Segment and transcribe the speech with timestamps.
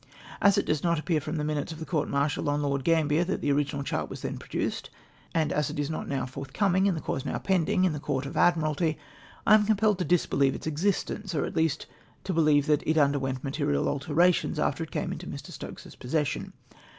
[0.41, 3.23] As it does not appear from the 3Iinutes of the court martial on Lord Gambler
[3.23, 4.89] that the original chart was then produced,
[5.35, 8.25] and as it is not now forthcoming in the cause now pending in the Court
[8.25, 8.97] of Admiralty,
[9.45, 11.85] I am comj^elled to disbelieve its existence, or at least
[12.23, 15.51] to believe that it underwent material alterations after it came into Mr.
[15.51, 16.53] Stokes's possession.